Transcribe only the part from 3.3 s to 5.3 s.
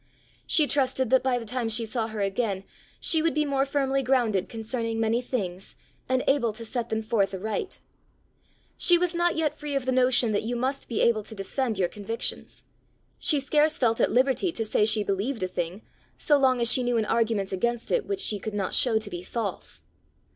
be more firmly grounded concerning many